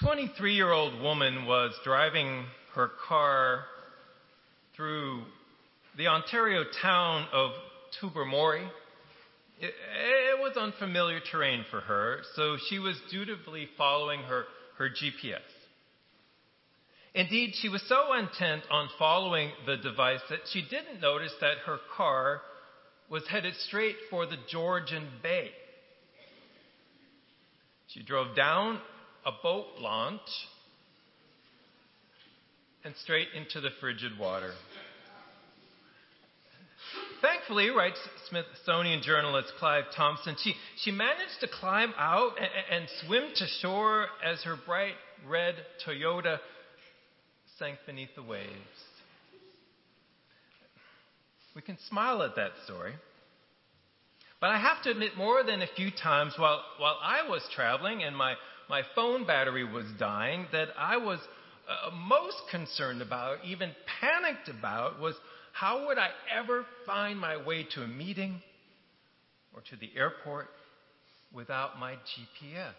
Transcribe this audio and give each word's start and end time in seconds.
23 0.00 0.54
year 0.54 0.72
old 0.72 1.00
woman 1.00 1.46
was 1.46 1.72
driving 1.84 2.44
her 2.74 2.90
car 3.06 3.64
through 4.74 5.22
the 5.96 6.08
Ontario 6.08 6.64
town 6.82 7.26
of 7.32 7.52
Tobermory. 8.00 8.64
It, 9.60 9.72
it, 9.72 10.40
was 10.40 10.56
unfamiliar 10.56 11.20
terrain 11.30 11.64
for 11.70 11.80
her, 11.80 12.18
so 12.34 12.56
she 12.68 12.80
was 12.80 12.96
dutifully 13.10 13.68
following 13.78 14.20
her, 14.22 14.44
her 14.78 14.90
GPS. 14.90 15.38
Indeed, 17.14 17.54
she 17.62 17.68
was 17.68 17.82
so 17.88 18.14
intent 18.14 18.64
on 18.70 18.88
following 18.98 19.52
the 19.64 19.76
device 19.76 20.20
that 20.28 20.40
she 20.52 20.62
didn't 20.62 21.00
notice 21.00 21.32
that 21.40 21.58
her 21.66 21.78
car 21.96 22.42
was 23.08 23.22
headed 23.28 23.54
straight 23.68 23.94
for 24.10 24.26
the 24.26 24.36
Georgian 24.50 25.06
Bay. 25.22 25.50
She 27.86 28.02
drove 28.02 28.34
down 28.34 28.80
a 29.26 29.32
boat 29.42 29.66
launch 29.78 30.20
and 32.84 32.94
straight 33.02 33.28
into 33.34 33.60
the 33.60 33.70
frigid 33.80 34.18
water. 34.18 34.52
Thankfully, 37.22 37.70
writes 37.70 37.98
Smithsonian 38.28 39.00
journalist 39.02 39.52
Clive 39.58 39.84
Thompson, 39.96 40.36
she, 40.42 40.54
she 40.76 40.90
managed 40.90 41.40
to 41.40 41.48
climb 41.48 41.94
out 41.96 42.32
and, 42.38 42.82
and 42.82 42.88
swim 43.06 43.30
to 43.36 43.46
shore 43.62 44.06
as 44.22 44.42
her 44.42 44.56
bright 44.66 44.94
red 45.26 45.54
Toyota 45.86 46.38
sank 47.58 47.78
beneath 47.86 48.14
the 48.14 48.22
waves. 48.22 48.50
We 51.54 51.62
can 51.62 51.78
smile 51.88 52.22
at 52.22 52.36
that 52.36 52.50
story. 52.64 52.92
But 54.40 54.50
I 54.50 54.58
have 54.58 54.82
to 54.82 54.90
admit, 54.90 55.16
more 55.16 55.42
than 55.42 55.62
a 55.62 55.66
few 55.74 55.90
times 55.90 56.34
while, 56.36 56.62
while 56.78 56.98
I 57.00 57.28
was 57.28 57.42
traveling 57.54 58.02
and 58.02 58.14
my, 58.14 58.34
my 58.68 58.82
phone 58.94 59.26
battery 59.26 59.64
was 59.64 59.86
dying, 59.98 60.46
that 60.52 60.68
I 60.78 60.96
was 60.96 61.18
uh, 61.68 61.90
most 61.94 62.36
concerned 62.50 63.02
about, 63.02 63.38
even 63.44 63.70
panicked 64.00 64.48
about, 64.48 65.00
was 65.00 65.14
how 65.52 65.86
would 65.86 65.98
I 65.98 66.10
ever 66.36 66.64
find 66.86 67.18
my 67.18 67.44
way 67.44 67.64
to 67.74 67.82
a 67.82 67.88
meeting 67.88 68.42
or 69.54 69.62
to 69.70 69.76
the 69.76 69.90
airport 69.96 70.48
without 71.32 71.78
my 71.78 71.92
GPS? 71.92 72.72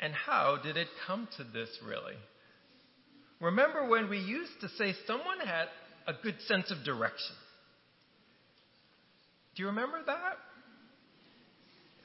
And 0.00 0.12
how 0.12 0.58
did 0.62 0.76
it 0.76 0.88
come 1.06 1.28
to 1.36 1.44
this, 1.44 1.68
really? 1.86 2.16
Remember 3.40 3.88
when 3.88 4.08
we 4.08 4.18
used 4.18 4.60
to 4.60 4.68
say 4.70 4.94
someone 5.06 5.40
had 5.44 5.66
a 6.06 6.12
good 6.22 6.36
sense 6.46 6.70
of 6.70 6.84
direction? 6.84 7.36
Do 9.54 9.62
you 9.62 9.68
remember 9.68 10.00
that? 10.06 10.38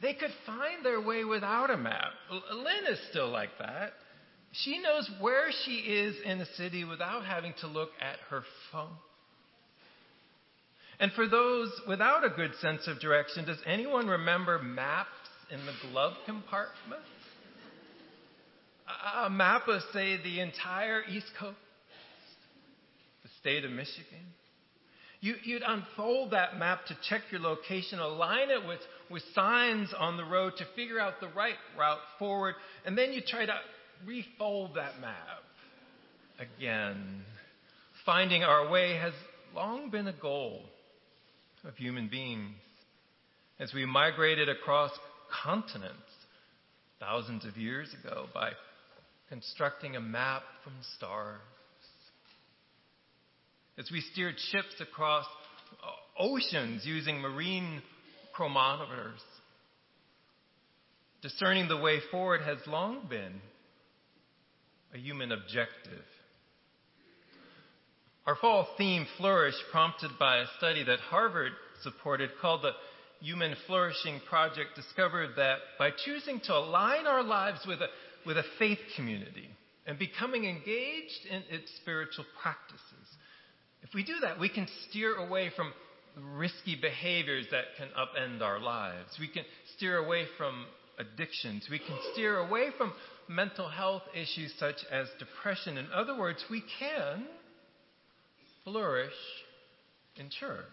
They 0.02 0.14
could 0.14 0.32
find 0.46 0.86
their 0.86 1.02
way 1.02 1.24
without 1.24 1.72
a 1.72 1.78
map. 1.78 2.12
Lynn 2.54 2.86
is 2.92 3.00
still 3.10 3.30
like 3.30 3.58
that. 3.60 3.94
She 4.52 4.80
knows 4.80 5.10
where 5.20 5.50
she 5.66 5.76
is 5.76 6.16
in 6.24 6.40
a 6.40 6.46
city 6.56 6.84
without 6.84 7.26
having 7.26 7.54
to 7.62 7.68
look 7.68 7.90
at 8.02 8.20
her 8.30 8.44
phone. 8.72 8.96
And 11.00 11.12
for 11.14 11.28
those 11.28 11.72
without 11.88 12.24
a 12.24 12.30
good 12.30 12.56
sense 12.62 12.88
of 12.88 13.00
direction, 13.00 13.46
does 13.46 13.60
anyone 13.66 14.08
remember 14.08 14.60
maps 14.60 15.10
in 15.52 15.60
the 15.66 15.74
glove 15.90 16.14
compartment? 16.26 17.04
A 19.24 19.30
map 19.30 19.68
of, 19.68 19.82
say, 19.94 20.18
the 20.24 20.40
entire 20.40 21.04
East 21.10 21.28
Coast, 21.38 21.58
the 23.22 23.30
state 23.42 23.66
of 23.66 23.72
Michigan. 23.72 24.34
You, 25.20 25.36
would 25.54 25.64
unfold 25.66 26.32
that 26.32 26.58
map 26.58 26.86
to 26.88 26.98
check 27.10 27.22
your 27.32 27.42
location, 27.42 28.00
align 28.00 28.50
it 28.50 28.68
with, 28.68 28.80
with 29.10 29.24
signs 29.34 29.94
on 29.98 30.16
the 30.16 30.24
road 30.24 30.54
to 30.58 30.66
figure 30.76 31.00
out 31.00 31.20
the 31.20 31.30
right 31.30 31.56
route 31.78 32.00
forward, 32.20 32.56
and 32.86 32.98
then 32.98 33.14
you 33.14 33.22
try 33.26 33.46
to 33.46 33.56
refold 34.06 34.76
that 34.76 35.00
map 35.02 35.42
again. 36.40 37.24
Finding 38.06 38.44
our 38.44 38.70
way 38.70 38.96
has 38.96 39.14
long 39.56 39.90
been 39.90 40.08
a 40.08 40.14
goal 40.14 40.62
of 41.66 41.76
human 41.76 42.08
beings. 42.08 42.56
As 43.60 43.74
we 43.74 43.86
migrated 43.86 44.50
across 44.50 44.92
continents 45.44 45.98
thousands 47.00 47.44
of 47.44 47.58
years 47.58 47.94
ago 48.04 48.28
by 48.34 48.52
constructing 49.30 49.96
a 49.96 50.02
map 50.02 50.44
from 50.64 50.74
stars. 50.96 51.40
As 53.80 53.92
we 53.92 54.02
steered 54.02 54.36
ships 54.52 54.82
across 54.82 55.26
oceans 56.20 56.84
using 56.84 57.20
marine 57.20 57.82
chronometers, 58.36 59.22
discerning 61.22 61.68
the 61.68 61.78
way 61.78 62.00
forward 62.10 62.42
has 62.42 62.58
long 62.66 63.08
been 63.08 63.40
a 64.96 64.98
human 64.98 65.32
objective. 65.32 66.04
Our 68.26 68.36
fall 68.36 68.68
theme, 68.78 69.06
Flourish, 69.18 69.56
prompted 69.72 70.12
by 70.20 70.38
a 70.38 70.46
study 70.58 70.84
that 70.84 71.00
Harvard 71.00 71.52
supported 71.84 72.32
called 72.42 72.64
the 72.64 72.72
Human 73.22 73.56
Flourishing 73.68 74.22
Project, 74.28 74.76
discovered 74.76 75.30
that 75.38 75.60
by 75.80 75.92
choosing 76.06 76.40
to 76.42 76.54
align 76.54 77.08
our 77.08 77.24
lives 77.24 77.60
with 77.68 77.80
a, 77.82 77.88
with 78.26 78.38
a 78.38 78.44
faith 78.60 78.80
community 78.96 79.50
and 79.86 79.98
becoming 79.98 80.46
engaged 80.46 81.26
in 81.30 81.44
its 81.50 81.72
spiritual 81.82 82.26
practices, 82.42 82.82
if 83.88 83.94
we 83.94 84.04
do 84.04 84.16
that, 84.22 84.40
we 84.40 84.50
can 84.50 84.68
steer 84.90 85.16
away 85.16 85.50
from 85.56 85.72
risky 86.36 86.76
behaviors 86.76 87.46
that 87.52 87.66
can 87.78 87.88
upend 87.98 88.42
our 88.42 88.60
lives. 88.60 89.10
We 89.20 89.28
can 89.30 89.44
steer 89.76 89.98
away 89.98 90.26
from 90.38 90.66
addictions. 91.00 91.68
We 91.70 91.80
can 91.80 91.98
steer 92.12 92.38
away 92.38 92.70
from 92.78 92.92
mental 93.30 93.70
health 93.70 94.04
issues 94.14 94.54
such 94.60 94.78
as 94.92 95.08
depression. 95.20 95.78
In 95.78 95.88
other 95.94 96.18
words, 96.18 96.44
we 96.50 96.64
can 96.80 97.26
flourish 98.64 99.14
in 100.18 100.30
church. 100.30 100.66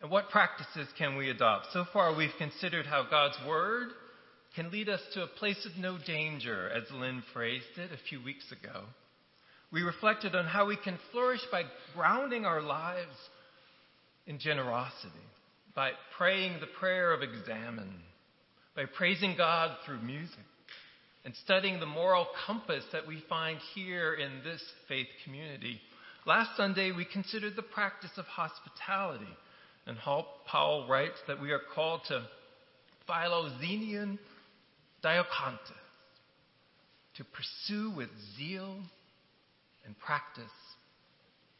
And 0.00 0.10
what 0.10 0.30
practices 0.30 0.88
can 0.96 1.16
we 1.16 1.30
adopt? 1.30 1.66
So 1.72 1.84
far, 1.92 2.14
we've 2.14 2.30
considered 2.38 2.86
how 2.86 3.06
God's 3.10 3.36
Word 3.46 3.88
can 4.54 4.70
lead 4.70 4.88
us 4.88 5.00
to 5.14 5.22
a 5.22 5.26
place 5.26 5.66
of 5.66 5.76
no 5.78 5.98
danger, 6.06 6.70
as 6.70 6.84
Lynn 6.92 7.22
phrased 7.32 7.76
it 7.76 7.90
a 7.92 8.08
few 8.08 8.22
weeks 8.22 8.52
ago. 8.52 8.84
We 9.72 9.82
reflected 9.82 10.34
on 10.34 10.46
how 10.46 10.66
we 10.66 10.76
can 10.76 10.98
flourish 11.12 11.40
by 11.50 11.64
grounding 11.94 12.44
our 12.44 12.62
lives 12.62 13.16
in 14.26 14.38
generosity, 14.38 15.12
by 15.74 15.90
praying 16.16 16.60
the 16.60 16.68
prayer 16.78 17.12
of 17.12 17.22
examen, 17.22 17.92
by 18.74 18.84
praising 18.86 19.34
God 19.36 19.76
through 19.84 20.02
music 20.02 20.38
and 21.24 21.34
studying 21.44 21.80
the 21.80 21.86
moral 21.86 22.26
compass 22.46 22.84
that 22.92 23.06
we 23.06 23.22
find 23.28 23.58
here 23.74 24.14
in 24.14 24.44
this 24.44 24.62
faith 24.86 25.08
community. 25.24 25.80
Last 26.24 26.56
Sunday, 26.56 26.92
we 26.92 27.04
considered 27.04 27.56
the 27.56 27.62
practice 27.62 28.12
of 28.16 28.24
hospitality, 28.26 29.26
and 29.86 29.96
Paul 29.98 30.86
writes 30.88 31.18
that 31.26 31.40
we 31.40 31.50
are 31.50 31.60
called 31.74 32.02
to 32.08 32.24
philoxenion 33.08 34.18
diakontes, 35.04 35.58
to 37.16 37.24
pursue 37.24 37.90
with 37.96 38.08
zeal 38.36 38.76
and 39.86 39.98
practice 39.98 40.44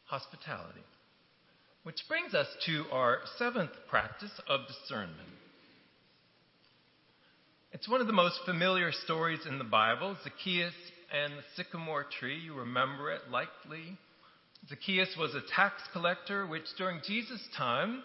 hospitality. 0.05 0.83
Which 1.83 2.01
brings 2.09 2.33
us 2.33 2.47
to 2.65 2.85
our 2.91 3.19
seventh 3.37 3.71
practice 3.89 4.31
of 4.47 4.61
discernment. 4.67 5.29
It's 7.71 7.87
one 7.87 8.01
of 8.01 8.07
the 8.07 8.13
most 8.13 8.39
familiar 8.45 8.91
stories 8.91 9.39
in 9.47 9.57
the 9.57 9.63
Bible 9.63 10.17
Zacchaeus 10.23 10.73
and 11.13 11.33
the 11.33 11.43
sycamore 11.55 12.05
tree. 12.19 12.37
You 12.37 12.53
remember 12.55 13.11
it 13.11 13.21
likely. 13.31 13.97
Zacchaeus 14.67 15.15
was 15.17 15.33
a 15.35 15.41
tax 15.55 15.75
collector, 15.93 16.45
which 16.45 16.65
during 16.77 17.01
Jesus' 17.05 17.47
time 17.57 18.03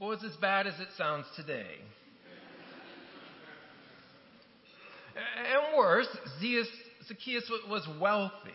was 0.00 0.22
as 0.24 0.36
bad 0.36 0.66
as 0.66 0.78
it 0.80 0.88
sounds 0.96 1.26
today. 1.36 1.76
and 5.16 5.76
worse, 5.76 6.08
Zacchaeus 7.06 7.50
was 7.68 7.86
wealthy. 8.00 8.52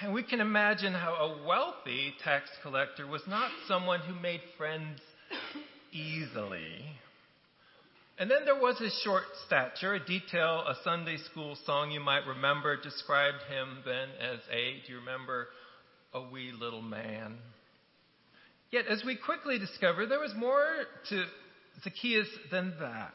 And 0.00 0.14
we 0.14 0.22
can 0.22 0.40
imagine 0.40 0.94
how 0.94 1.14
a 1.14 1.46
wealthy 1.46 2.14
tax 2.24 2.48
collector 2.62 3.06
was 3.06 3.22
not 3.26 3.50
someone 3.68 4.00
who 4.00 4.14
made 4.14 4.40
friends 4.56 5.00
easily. 5.92 6.84
And 8.18 8.30
then 8.30 8.44
there 8.44 8.60
was 8.60 8.78
his 8.78 8.94
short 9.04 9.24
stature, 9.46 9.94
a 9.94 10.04
detail 10.04 10.64
a 10.66 10.76
Sunday 10.84 11.16
school 11.30 11.56
song 11.66 11.90
you 11.90 12.00
might 12.00 12.26
remember 12.26 12.80
described 12.80 13.42
him 13.48 13.78
then 13.84 14.08
as 14.20 14.38
a, 14.50 14.86
do 14.86 14.92
you 14.92 14.98
remember, 14.98 15.48
a 16.14 16.22
wee 16.22 16.52
little 16.58 16.82
man. 16.82 17.38
Yet, 18.70 18.86
as 18.86 19.02
we 19.04 19.16
quickly 19.16 19.58
discover, 19.58 20.06
there 20.06 20.20
was 20.20 20.34
more 20.36 20.64
to 21.10 21.24
Zacchaeus 21.82 22.28
than 22.50 22.74
that. 22.80 23.12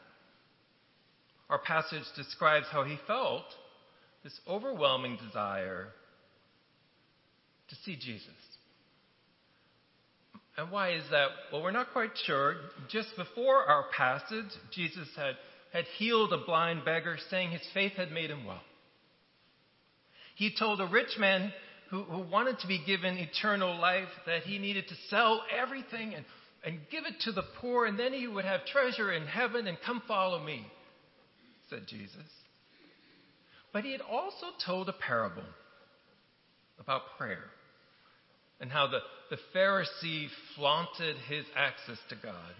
Our 1.50 1.58
passage 1.58 2.04
describes 2.14 2.66
how 2.70 2.84
he 2.84 2.98
felt 3.06 3.44
this 4.22 4.38
overwhelming 4.46 5.18
desire 5.24 5.88
to 7.68 7.76
see 7.84 7.96
Jesus. 7.96 8.34
And 10.56 10.72
why 10.72 10.90
is 10.90 11.04
that? 11.12 11.28
Well, 11.52 11.62
we're 11.62 11.70
not 11.70 11.92
quite 11.92 12.10
sure. 12.26 12.56
Just 12.90 13.10
before 13.16 13.62
our 13.62 13.84
passage, 13.96 14.50
Jesus 14.74 15.08
had, 15.16 15.36
had 15.72 15.84
healed 15.98 16.32
a 16.32 16.44
blind 16.44 16.84
beggar, 16.84 17.16
saying 17.30 17.52
his 17.52 17.62
faith 17.72 17.92
had 17.92 18.10
made 18.10 18.30
him 18.30 18.44
well. 18.44 18.60
He 20.34 20.52
told 20.58 20.80
a 20.80 20.86
rich 20.86 21.16
man 21.18 21.52
who, 21.90 22.02
who 22.02 22.22
wanted 22.22 22.58
to 22.60 22.66
be 22.66 22.82
given 22.84 23.16
eternal 23.18 23.78
life 23.80 24.08
that 24.26 24.42
he 24.42 24.58
needed 24.58 24.88
to 24.88 24.94
sell 25.08 25.42
everything 25.56 26.14
and, 26.14 26.24
and 26.64 26.80
give 26.90 27.04
it 27.06 27.20
to 27.22 27.32
the 27.32 27.44
poor, 27.60 27.86
and 27.86 27.96
then 27.96 28.12
he 28.12 28.26
would 28.26 28.44
have 28.44 28.66
treasure 28.66 29.12
in 29.12 29.26
heaven 29.26 29.68
and 29.68 29.78
come 29.86 30.02
follow 30.08 30.42
me, 30.42 30.66
said 31.70 31.86
Jesus. 31.86 32.16
But 33.72 33.84
he 33.84 33.92
had 33.92 34.00
also 34.00 34.46
told 34.66 34.88
a 34.88 34.92
parable 34.92 35.44
about 36.80 37.02
prayer 37.16 37.44
and 38.60 38.70
how 38.70 38.88
the, 38.88 39.00
the 39.30 39.38
Pharisee 39.54 40.28
flaunted 40.56 41.16
his 41.28 41.44
access 41.56 41.98
to 42.08 42.16
God, 42.16 42.54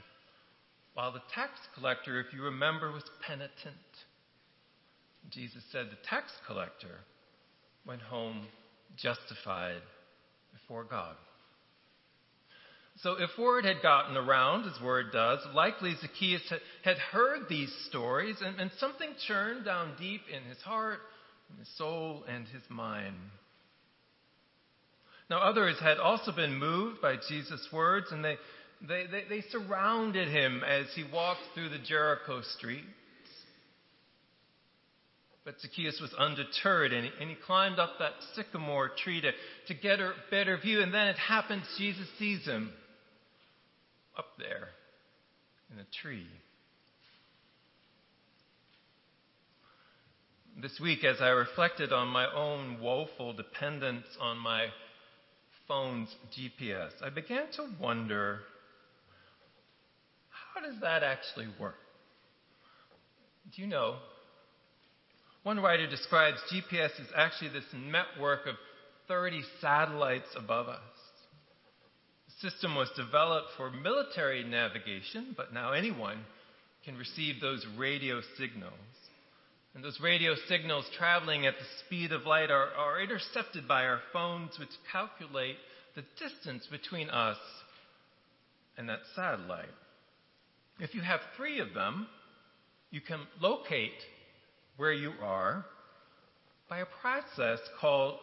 while 0.95 1.13
the 1.13 1.23
tax 1.35 1.53
collector, 1.75 2.21
if 2.21 2.33
you 2.33 2.43
remember, 2.43 2.93
was 2.93 3.05
penitent. 3.27 3.77
Jesus 5.31 5.63
said 5.71 5.87
the 5.87 6.09
tax 6.09 6.31
collector 6.47 7.01
went 7.87 8.03
home 8.03 8.47
justified 8.97 9.83
before 10.53 10.85
God. 10.85 11.17
So, 13.03 13.13
if 13.13 13.31
word 13.39 13.65
had 13.65 13.81
gotten 13.81 14.17
around, 14.17 14.67
as 14.67 14.83
word 14.83 15.13
does, 15.13 15.39
likely 15.55 15.95
Zacchaeus 16.01 16.43
had 16.83 16.99
heard 16.99 17.49
these 17.49 17.73
stories, 17.89 18.37
and, 18.45 18.61
and 18.61 18.73
something 18.79 19.11
churned 19.29 19.65
down 19.65 19.93
deep 20.01 20.23
in 20.35 20.43
his 20.49 20.61
heart, 20.63 20.99
in 21.51 21.59
his 21.59 21.69
soul, 21.77 22.25
and 22.29 22.49
his 22.49 22.63
mind. 22.69 23.15
Now, 25.31 25.41
others 25.41 25.77
had 25.81 25.99
also 25.99 26.33
been 26.33 26.59
moved 26.59 27.03
by 27.03 27.17
Jesus' 27.29 27.69
words, 27.73 28.07
and 28.11 28.25
they, 28.25 28.37
they, 28.87 29.05
they, 29.11 29.25
they 29.29 29.41
surrounded 29.51 30.29
him 30.29 30.63
as 30.65 30.87
he 30.95 31.05
walked 31.13 31.43
through 31.55 31.69
the 31.69 31.79
Jericho 31.79 32.41
streets. 32.57 32.87
But 35.45 35.61
Zacchaeus 35.61 35.99
was 36.01 36.13
undeterred, 36.19 36.93
and 36.93 37.07
he, 37.07 37.11
and 37.21 37.31
he 37.31 37.37
climbed 37.47 37.79
up 37.79 37.93
that 37.99 38.13
sycamore 38.35 38.91
tree 39.03 39.21
to, 39.21 39.33
to 39.69 39.75
get 39.75 40.01
a 40.01 40.13
better 40.31 40.57
view. 40.59 40.83
And 40.83 40.93
then 40.93 41.09
it 41.09 41.17
happens 41.17 41.63
Jesus 41.79 42.07
sees 42.19 42.45
him 42.45 42.71
up 44.17 44.27
there 44.39 44.69
in 45.73 45.79
a 45.79 45.87
tree. 46.03 46.27
This 50.61 50.79
week, 50.81 51.05
as 51.05 51.21
I 51.21 51.29
reflected 51.29 51.93
on 51.93 52.09
my 52.09 52.27
own 52.35 52.81
woeful 52.81 53.33
dependence 53.33 54.07
on 54.21 54.39
my 54.39 54.67
phone's 55.69 56.09
GPS, 56.37 56.91
I 57.05 57.11
began 57.11 57.45
to 57.57 57.69
wonder 57.81 58.41
how 60.31 60.67
does 60.67 60.81
that 60.81 61.03
actually 61.03 61.47
work? 61.61 61.77
Do 63.55 63.63
you 63.63 63.69
know? 63.69 63.97
One 65.43 65.61
writer 65.61 65.87
describes 65.87 66.39
GPS 66.53 66.91
as 67.01 67.07
actually 67.17 67.51
this 67.51 67.65
network 67.75 68.47
of 68.47 68.57
30 69.07 69.43
satellites 69.61 70.29
above 70.37 70.69
us. 70.69 70.81
The 72.27 72.51
system 72.51 72.75
was 72.75 72.91
developed 72.97 73.49
for 73.57 73.71
military 73.71 74.45
navigation, 74.45 75.35
but 75.37 75.53
now 75.55 75.73
anyone 75.73 76.19
can 76.85 76.97
receive 76.97 77.41
those 77.41 77.65
radio 77.77 78.21
signals. 78.37 78.73
And 79.75 79.85
those 79.85 80.01
radio 80.01 80.35
signals 80.49 80.87
traveling 80.97 81.47
at 81.47 81.55
the 81.59 81.85
speed 81.87 82.13
of 82.13 82.27
light 82.27 82.51
are, 82.51 82.69
are 82.77 83.01
intercepted 83.01 83.69
by 83.69 83.85
our 83.85 84.01
phones, 84.13 84.59
which 84.59 84.71
calculate 84.91 85.57
the 85.95 86.05
distance 86.19 86.67
between 86.71 87.11
us 87.11 87.37
and 88.77 88.89
that 88.89 89.01
satellite. 89.15 89.69
If 90.81 90.95
you 90.95 91.01
have 91.03 91.21
three 91.37 91.61
of 91.61 91.75
them, 91.75 92.07
you 92.91 93.01
can 93.01 93.21
locate 93.41 93.93
where 94.77 94.93
you 94.93 95.13
are 95.23 95.65
by 96.69 96.79
a 96.79 96.87
process 97.01 97.59
called 97.81 98.19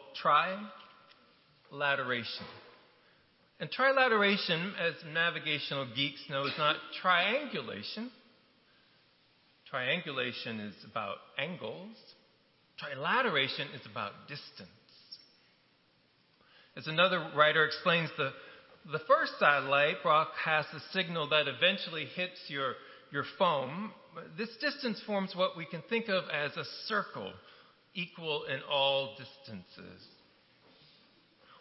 trilateration. 1.72 2.46
And 3.60 3.70
trilateration, 3.72 4.74
as 4.80 4.94
navigational 5.14 5.88
geeks 5.96 6.22
know, 6.30 6.46
is 6.46 6.54
not 6.58 6.76
triangulation. 7.02 8.12
Triangulation 9.76 10.62
is 10.62 10.76
about 10.90 11.18
angles. 11.38 11.98
Trilateration 12.82 13.76
is 13.76 13.82
about 13.92 14.14
distance. 14.30 14.70
As 16.78 16.88
another 16.88 17.30
writer 17.36 17.66
explains, 17.66 18.10
the, 18.18 18.32
the 18.94 19.00
first 19.00 19.34
satellite 19.38 19.96
broadcasts 20.02 20.74
a 20.74 20.80
signal 20.94 21.28
that 21.28 21.50
eventually 21.50 22.06
hits 22.16 22.40
your, 22.48 22.76
your 23.12 23.26
phone. 23.38 23.92
This 24.38 24.48
distance 24.62 25.02
forms 25.06 25.34
what 25.36 25.58
we 25.58 25.66
can 25.66 25.84
think 25.90 26.08
of 26.08 26.24
as 26.34 26.56
a 26.56 26.64
circle, 26.88 27.34
equal 27.94 28.46
in 28.46 28.62
all 28.72 29.18
distances. 29.18 30.02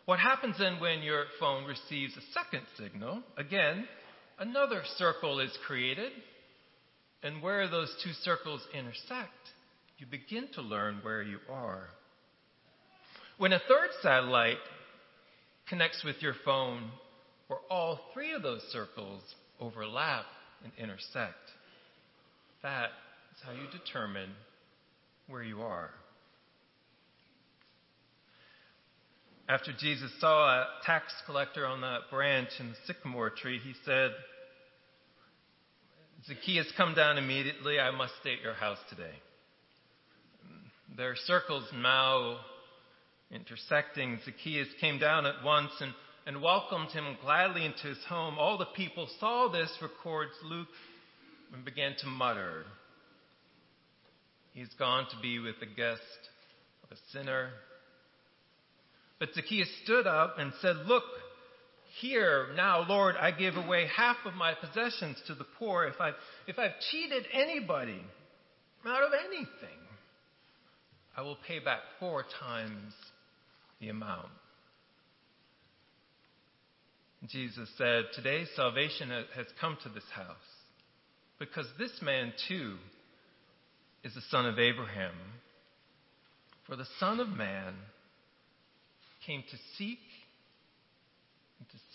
What 0.04 0.20
happens 0.20 0.54
then 0.60 0.78
when 0.78 1.02
your 1.02 1.24
phone 1.40 1.64
receives 1.64 2.16
a 2.16 2.22
second 2.32 2.64
signal? 2.78 3.24
Again, 3.36 3.88
another 4.38 4.82
circle 4.98 5.40
is 5.40 5.50
created 5.66 6.12
and 7.24 7.42
where 7.42 7.66
those 7.68 7.92
two 8.04 8.12
circles 8.12 8.60
intersect, 8.74 9.32
you 9.98 10.06
begin 10.06 10.46
to 10.54 10.60
learn 10.60 10.98
where 11.02 11.22
you 11.22 11.38
are. 11.50 11.88
When 13.38 13.54
a 13.54 13.58
third 13.58 13.88
satellite 14.02 14.58
connects 15.68 16.04
with 16.04 16.16
your 16.20 16.34
phone, 16.44 16.90
where 17.48 17.60
all 17.70 17.98
three 18.12 18.32
of 18.32 18.42
those 18.42 18.62
circles 18.70 19.22
overlap 19.58 20.26
and 20.62 20.72
intersect, 20.78 21.34
that 22.62 22.90
is 23.34 23.42
how 23.42 23.52
you 23.52 23.66
determine 23.72 24.30
where 25.26 25.42
you 25.42 25.62
are. 25.62 25.90
After 29.48 29.72
Jesus 29.78 30.10
saw 30.20 30.60
a 30.60 30.66
tax 30.84 31.06
collector 31.26 31.66
on 31.66 31.80
that 31.80 32.10
branch 32.10 32.48
in 32.60 32.68
the 32.68 32.76
sycamore 32.86 33.30
tree, 33.30 33.60
he 33.62 33.74
said, 33.84 34.10
Zacchaeus, 36.26 36.72
come 36.76 36.94
down 36.94 37.18
immediately. 37.18 37.78
I 37.78 37.90
must 37.90 38.14
stay 38.20 38.32
at 38.32 38.40
your 38.40 38.54
house 38.54 38.78
today. 38.88 39.12
Their 40.96 41.16
circles 41.16 41.64
now 41.74 42.38
intersecting. 43.30 44.18
Zacchaeus 44.24 44.68
came 44.80 44.98
down 44.98 45.26
at 45.26 45.44
once 45.44 45.72
and, 45.80 45.92
and 46.26 46.40
welcomed 46.40 46.90
him 46.92 47.04
gladly 47.22 47.66
into 47.66 47.88
his 47.88 48.02
home. 48.08 48.38
All 48.38 48.56
the 48.56 48.68
people 48.74 49.06
saw 49.20 49.48
this, 49.48 49.70
records 49.82 50.32
Luke, 50.42 50.68
and 51.52 51.62
began 51.62 51.94
to 51.98 52.06
mutter. 52.06 52.64
He's 54.54 54.72
gone 54.78 55.06
to 55.10 55.20
be 55.20 55.40
with 55.40 55.60
the 55.60 55.66
guest 55.66 56.00
of 56.84 56.92
a 56.92 57.00
sinner. 57.12 57.50
But 59.18 59.34
Zacchaeus 59.34 59.68
stood 59.84 60.06
up 60.06 60.36
and 60.38 60.52
said, 60.62 60.76
Look, 60.86 61.04
here, 62.00 62.48
now, 62.56 62.86
Lord, 62.88 63.14
I 63.16 63.30
give 63.30 63.56
away 63.56 63.86
half 63.94 64.16
of 64.24 64.34
my 64.34 64.54
possessions 64.54 65.20
to 65.26 65.34
the 65.34 65.46
poor. 65.58 65.84
If 65.84 66.00
I've, 66.00 66.14
if 66.46 66.58
I've 66.58 66.78
cheated 66.90 67.24
anybody 67.32 68.00
out 68.86 69.02
of 69.02 69.10
anything, 69.26 69.78
I 71.16 71.22
will 71.22 71.38
pay 71.46 71.60
back 71.60 71.80
four 72.00 72.24
times 72.40 72.92
the 73.80 73.88
amount. 73.88 74.28
Jesus 77.28 77.68
said, 77.78 78.04
Today 78.14 78.44
salvation 78.54 79.10
has 79.10 79.46
come 79.60 79.78
to 79.82 79.88
this 79.88 80.04
house 80.14 80.36
because 81.38 81.66
this 81.78 81.92
man 82.02 82.32
too 82.48 82.76
is 84.02 84.14
the 84.14 84.20
son 84.30 84.46
of 84.46 84.58
Abraham. 84.58 85.14
For 86.66 86.76
the 86.76 86.86
Son 86.98 87.20
of 87.20 87.28
Man 87.28 87.74
came 89.26 89.42
to 89.42 89.56
seek 89.76 89.98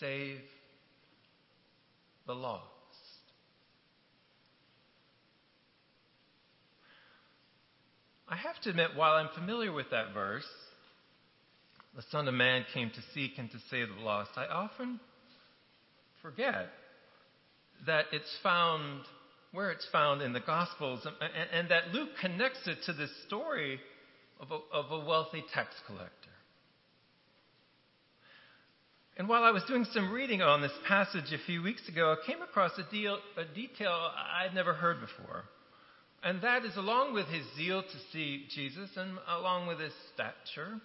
save 0.00 0.38
the 2.26 2.34
lost. 2.34 2.64
I 8.28 8.36
have 8.36 8.60
to 8.62 8.70
admit, 8.70 8.90
while 8.94 9.14
I'm 9.14 9.28
familiar 9.34 9.72
with 9.72 9.90
that 9.90 10.14
verse, 10.14 10.46
the 11.96 12.02
Son 12.10 12.28
of 12.28 12.34
Man 12.34 12.64
came 12.72 12.90
to 12.90 13.00
seek 13.12 13.32
and 13.38 13.50
to 13.50 13.58
save 13.70 13.88
the 13.88 14.02
lost, 14.02 14.30
I 14.36 14.46
often 14.46 15.00
forget 16.22 16.68
that 17.86 18.04
it's 18.12 18.38
found 18.42 19.02
where 19.52 19.72
it's 19.72 19.86
found 19.90 20.22
in 20.22 20.32
the 20.32 20.40
Gospels 20.40 21.00
and, 21.04 21.14
and, 21.20 21.50
and 21.52 21.68
that 21.70 21.92
Luke 21.92 22.10
connects 22.20 22.60
it 22.66 22.78
to 22.86 22.92
this 22.92 23.10
story 23.26 23.80
of 24.38 24.52
a, 24.52 24.58
of 24.72 24.92
a 24.92 25.04
wealthy 25.04 25.42
tax 25.52 25.74
collector. 25.86 26.19
And 29.20 29.28
while 29.28 29.44
I 29.44 29.50
was 29.50 29.62
doing 29.64 29.84
some 29.92 30.10
reading 30.10 30.40
on 30.40 30.62
this 30.62 30.72
passage 30.88 31.30
a 31.34 31.44
few 31.44 31.62
weeks 31.62 31.86
ago, 31.90 32.16
I 32.16 32.26
came 32.26 32.40
across 32.40 32.70
a, 32.78 32.90
deal, 32.90 33.18
a 33.36 33.44
detail 33.54 33.92
I'd 33.92 34.54
never 34.54 34.72
heard 34.72 34.96
before. 34.98 35.44
And 36.22 36.40
that 36.40 36.64
is, 36.64 36.74
along 36.78 37.12
with 37.12 37.26
his 37.26 37.44
zeal 37.54 37.82
to 37.82 37.98
see 38.14 38.46
Jesus 38.48 38.88
and 38.96 39.18
along 39.28 39.66
with 39.66 39.78
his 39.78 39.92
stature, 40.14 40.80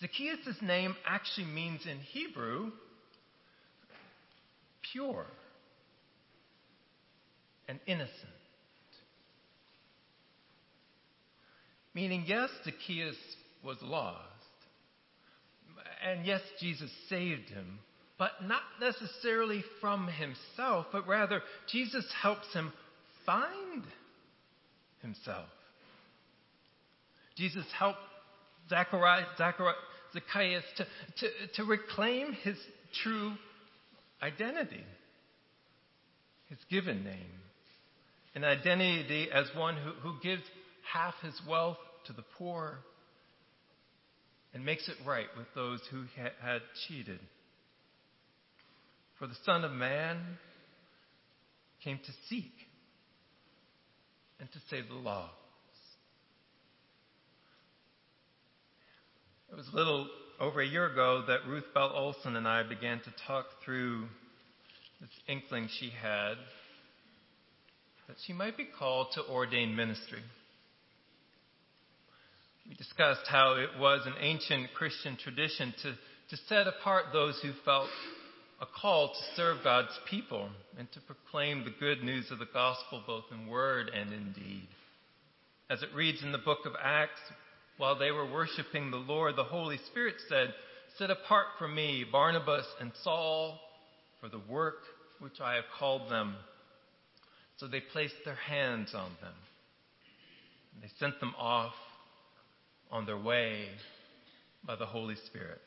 Zacchaeus' 0.00 0.62
name 0.62 0.94
actually 1.04 1.48
means 1.48 1.80
in 1.90 1.98
Hebrew 1.98 2.70
pure 4.92 5.26
and 7.66 7.80
innocent. 7.88 8.12
Meaning, 11.94 12.26
yes, 12.28 12.50
Zacchaeus 12.64 13.16
was 13.64 13.78
lost. 13.82 14.33
And 16.04 16.26
yes, 16.26 16.42
Jesus 16.60 16.90
saved 17.08 17.48
him, 17.48 17.78
but 18.18 18.32
not 18.42 18.60
necessarily 18.78 19.64
from 19.80 20.06
himself, 20.06 20.86
but 20.92 21.08
rather 21.08 21.40
Jesus 21.72 22.04
helps 22.20 22.52
him 22.52 22.72
find 23.24 23.82
himself. 25.00 25.48
Jesus 27.36 27.64
helped 27.76 27.98
Zacharias, 28.68 29.26
Zacharias, 29.38 29.76
Zacchaeus 30.12 30.64
to, 30.76 30.86
to, 31.18 31.28
to 31.56 31.64
reclaim 31.64 32.32
his 32.32 32.56
true 33.02 33.32
identity, 34.22 34.84
his 36.48 36.58
given 36.70 37.02
name, 37.02 37.40
an 38.34 38.44
identity 38.44 39.28
as 39.32 39.46
one 39.56 39.76
who, 39.76 39.90
who 40.06 40.20
gives 40.22 40.42
half 40.92 41.14
his 41.22 41.34
wealth 41.48 41.78
to 42.06 42.12
the 42.12 42.24
poor 42.36 42.78
and 44.54 44.64
makes 44.64 44.88
it 44.88 44.94
right 45.04 45.26
with 45.36 45.46
those 45.54 45.80
who 45.90 46.04
ha- 46.16 46.30
had 46.40 46.62
cheated. 46.86 47.18
For 49.18 49.26
the 49.26 49.34
Son 49.44 49.64
of 49.64 49.72
Man 49.72 50.16
came 51.82 51.98
to 51.98 52.12
seek 52.28 52.52
and 54.40 54.50
to 54.50 54.58
save 54.70 54.88
the 54.88 54.94
lost. 54.94 55.32
It 59.50 59.56
was 59.56 59.68
a 59.72 59.76
little 59.76 60.08
over 60.40 60.60
a 60.60 60.66
year 60.66 60.86
ago 60.90 61.24
that 61.28 61.46
Ruth 61.46 61.64
Bell 61.74 61.92
Olson 61.94 62.34
and 62.36 62.48
I 62.48 62.62
began 62.64 62.98
to 63.00 63.12
talk 63.26 63.46
through 63.64 64.06
this 65.00 65.10
inkling 65.28 65.68
she 65.78 65.90
had 65.90 66.34
that 68.08 68.16
she 68.26 68.32
might 68.32 68.56
be 68.56 68.66
called 68.78 69.08
to 69.14 69.22
ordain 69.26 69.76
ministry. 69.76 70.22
We 72.74 72.78
discussed 72.78 73.28
how 73.28 73.54
it 73.54 73.78
was 73.78 74.04
an 74.04 74.14
ancient 74.18 74.74
Christian 74.74 75.16
tradition 75.16 75.72
to, 75.82 75.92
to 76.30 76.42
set 76.48 76.66
apart 76.66 77.06
those 77.12 77.38
who 77.40 77.52
felt 77.64 77.88
a 78.60 78.66
call 78.66 79.10
to 79.10 79.36
serve 79.36 79.58
God's 79.62 79.96
people 80.10 80.48
and 80.76 80.90
to 80.90 81.00
proclaim 81.02 81.62
the 81.62 81.74
good 81.78 82.02
news 82.02 82.32
of 82.32 82.40
the 82.40 82.48
gospel 82.52 83.00
both 83.06 83.26
in 83.30 83.46
word 83.46 83.92
and 83.94 84.12
in 84.12 84.32
deed. 84.32 84.66
As 85.70 85.84
it 85.84 85.94
reads 85.94 86.24
in 86.24 86.32
the 86.32 86.38
book 86.38 86.66
of 86.66 86.72
Acts, 86.82 87.20
while 87.76 87.96
they 87.96 88.10
were 88.10 88.28
worshiping 88.28 88.90
the 88.90 88.96
Lord, 88.96 89.36
the 89.36 89.44
Holy 89.44 89.78
Spirit 89.92 90.16
said, 90.28 90.52
Set 90.98 91.12
apart 91.12 91.46
for 91.60 91.68
me 91.68 92.04
Barnabas 92.10 92.66
and 92.80 92.90
Saul 93.04 93.60
for 94.20 94.28
the 94.28 94.42
work 94.50 94.78
which 95.20 95.40
I 95.40 95.54
have 95.54 95.64
called 95.78 96.10
them. 96.10 96.34
So 97.58 97.68
they 97.68 97.80
placed 97.92 98.16
their 98.24 98.34
hands 98.34 98.94
on 98.94 99.10
them. 99.20 99.34
And 100.74 100.82
they 100.82 100.90
sent 100.98 101.20
them 101.20 101.34
off 101.38 101.74
on 102.94 103.06
their 103.06 103.18
way 103.18 103.66
by 104.64 104.76
the 104.76 104.86
Holy 104.86 105.16
Spirit. 105.26 105.60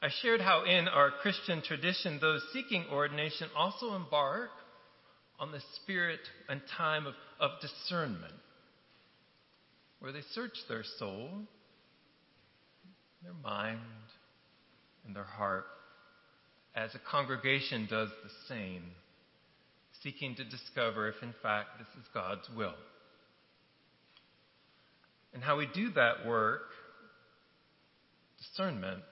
I 0.00 0.08
shared 0.22 0.40
how 0.40 0.64
in 0.64 0.86
our 0.86 1.10
Christian 1.10 1.60
tradition, 1.60 2.18
those 2.20 2.40
seeking 2.52 2.84
ordination 2.90 3.48
also 3.56 3.94
embark 3.94 4.50
on 5.40 5.50
the 5.50 5.60
spirit 5.82 6.20
and 6.48 6.60
time 6.78 7.06
of, 7.06 7.14
of 7.40 7.50
discernment, 7.60 8.32
where 9.98 10.12
they 10.12 10.22
search 10.34 10.56
their 10.68 10.84
soul, 10.98 11.30
their 13.24 13.34
mind, 13.42 13.80
and 15.04 15.16
their 15.16 15.24
heart, 15.24 15.66
as 16.76 16.94
a 16.94 17.10
congregation 17.10 17.88
does 17.90 18.08
the 18.22 18.30
same, 18.48 18.82
seeking 20.02 20.36
to 20.36 20.44
discover 20.44 21.08
if 21.08 21.16
in 21.22 21.34
fact 21.42 21.70
this 21.78 22.02
is 22.02 22.08
God's 22.14 22.48
will. 22.56 22.74
And 25.34 25.42
how 25.42 25.56
we 25.56 25.66
do 25.74 25.90
that 25.92 26.26
work, 26.26 26.62
discernment, 28.38 29.02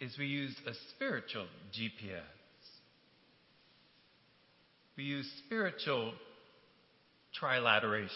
is 0.00 0.16
we 0.18 0.26
use 0.26 0.54
a 0.66 0.72
spiritual 0.94 1.46
GPS. 1.72 2.20
We 4.96 5.04
use 5.04 5.30
spiritual 5.44 6.12
trilateration. 7.40 8.08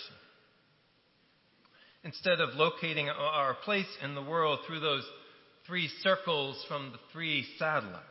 Instead 2.03 2.41
of 2.41 2.55
locating 2.55 3.09
our 3.11 3.55
place 3.65 3.87
in 4.03 4.15
the 4.15 4.23
world 4.23 4.61
through 4.67 4.81
those 4.81 5.05
three 5.67 5.89
circles 6.03 6.65
from 6.67 6.93
the 6.93 6.99
three 7.13 7.47
satellites. 7.59 8.07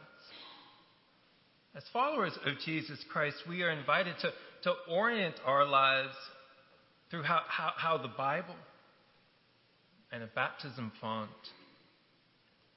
As 1.75 1.83
followers 1.91 2.37
of 2.45 2.53
Jesus 2.65 2.99
Christ, 3.11 3.37
we 3.47 3.63
are 3.63 3.71
invited 3.71 4.15
to, 4.21 4.31
to 4.63 4.73
orient 4.89 5.35
our 5.45 5.65
lives 5.65 6.15
through 7.09 7.23
how, 7.23 7.41
how, 7.47 7.71
how 7.75 7.97
the 7.97 8.07
Bible 8.07 8.55
and 10.11 10.23
a 10.23 10.27
baptism 10.27 10.91
font 11.01 11.29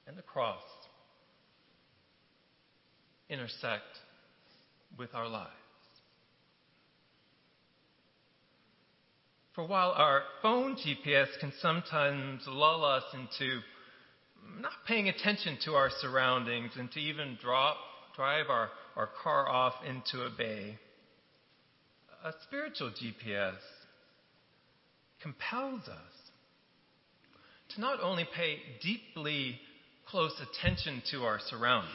and 0.07 0.17
the 0.17 0.21
cross 0.21 0.61
intersect 3.29 3.83
with 4.97 5.13
our 5.13 5.27
lives. 5.27 5.49
For 9.55 9.65
while 9.65 9.91
our 9.91 10.23
phone 10.41 10.75
GPS 10.75 11.27
can 11.39 11.53
sometimes 11.61 12.43
lull 12.47 12.83
us 12.83 13.03
into 13.13 13.59
not 14.59 14.71
paying 14.87 15.09
attention 15.09 15.57
to 15.65 15.73
our 15.73 15.89
surroundings 16.01 16.71
and 16.77 16.91
to 16.91 16.99
even 16.99 17.37
drop, 17.41 17.77
drive 18.15 18.47
our, 18.49 18.69
our 18.95 19.09
car 19.23 19.47
off 19.47 19.73
into 19.87 20.25
a 20.25 20.29
bay, 20.29 20.77
a 22.25 22.31
spiritual 22.47 22.89
GPS 22.89 23.57
compels 25.23 25.81
us 25.87 26.31
to 27.73 27.81
not 27.81 27.99
only 28.01 28.27
pay 28.35 28.57
deeply 28.83 29.57
close 30.07 30.33
attention 30.41 31.01
to 31.09 31.23
our 31.23 31.39
surroundings, 31.49 31.89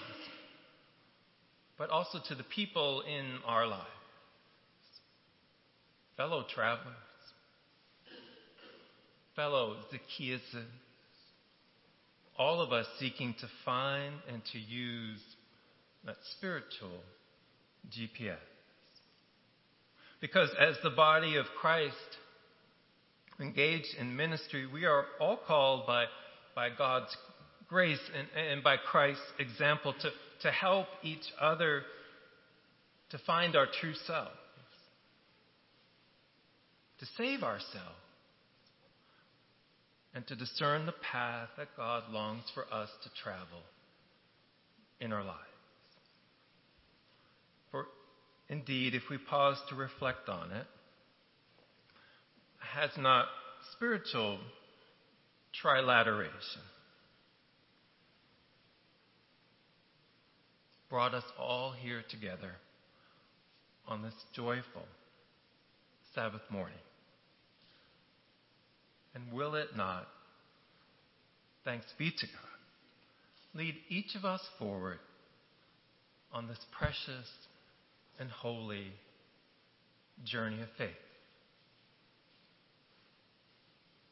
but 1.77 1.91
also 1.91 2.19
to 2.27 2.35
the 2.35 2.43
people 2.43 3.03
in 3.03 3.39
our 3.47 3.67
lives, 3.67 3.85
fellow 6.17 6.45
travelers, 6.53 6.95
fellow 9.37 9.77
Zacchaeuses, 9.93 10.65
all 12.37 12.61
of 12.61 12.73
us 12.73 12.87
seeking 12.99 13.35
to 13.41 13.47
find 13.65 14.15
and 14.33 14.43
to 14.53 14.59
use 14.59 15.21
that 16.05 16.17
spiritual 16.37 17.03
GPS. 17.91 18.37
Because 20.21 20.49
as 20.59 20.77
the 20.83 20.91
body 20.91 21.37
of 21.37 21.47
Christ, 21.61 21.95
engaged 23.40 23.95
in 23.99 24.16
ministry, 24.16 24.66
we 24.66 24.85
are 24.85 25.04
all 25.21 25.38
called 25.47 25.87
by, 25.87 26.07
by 26.54 26.68
God's 26.76 27.16
grace 27.68 28.00
and, 28.16 28.28
and 28.50 28.64
by 28.64 28.76
Christ's 28.76 29.23
example 29.38 29.95
to, 30.00 30.11
to 30.42 30.50
help 30.50 30.87
each 31.02 31.25
other 31.40 31.83
to 33.11 33.18
find 33.26 33.57
our 33.57 33.66
true 33.80 33.95
selves, 34.07 34.30
to 37.00 37.07
save 37.16 37.42
ourselves, 37.42 37.95
and 40.14 40.26
to 40.26 40.35
discern 40.35 40.85
the 40.85 40.95
path 41.12 41.49
that 41.57 41.68
God 41.76 42.04
longs 42.11 42.45
for 42.54 42.64
us 42.73 42.88
to 43.04 43.11
travel 43.23 43.62
in 45.00 45.12
our 45.12 45.23
lives. 45.23 45.38
For 47.71 47.87
indeed, 48.49 48.95
if 48.95 49.02
we 49.11 49.18
pause 49.18 49.59
to 49.68 49.75
reflect 49.75 50.28
on 50.28 50.50
it, 50.50 50.66
has 52.59 52.91
not 52.97 53.27
spiritual 53.73 54.38
trilateration 55.62 56.62
brought 60.88 61.15
us 61.15 61.25
all 61.38 61.73
here 61.73 62.03
together 62.11 62.53
on 63.87 64.03
this 64.03 64.15
joyful 64.35 64.87
Sabbath 66.15 66.43
morning? 66.50 66.79
And 69.15 69.33
will 69.33 69.55
it 69.55 69.77
not, 69.77 70.07
thanks 71.65 71.87
be 71.99 72.11
to 72.11 72.27
God, 72.27 73.61
lead 73.61 73.75
each 73.88 74.15
of 74.15 74.25
us 74.25 74.41
forward 74.59 74.99
on 76.33 76.47
this 76.47 76.59
precious 76.79 77.29
and 78.19 78.31
holy 78.31 78.93
journey 80.25 80.61
of 80.62 80.69
faith? 80.77 80.88